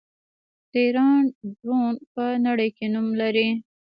د 0.71 0.73
ایران 0.85 1.17
ډرون 1.59 1.85
په 2.13 2.23
نړۍ 2.45 2.69
کې 2.77 2.85
نوم 2.93 3.07
لري. 3.21 3.49